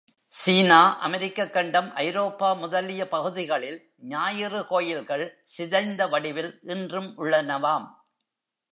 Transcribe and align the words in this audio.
சீனா, 0.27 0.99
அமெரிக்கக் 0.99 1.53
கண்டம், 1.53 1.93
ஐரோப்பா 1.93 2.53
முதலிய 2.53 3.07
பகுதிகளில் 3.07 3.93
ஞாயிறு 3.99 4.67
கோயில்கள் 4.67 5.25
சிதைந்த 5.43 6.07
வடிவில் 6.07 6.59
இன்றும் 6.61 7.17
உள்ளனவாம். 7.17 7.87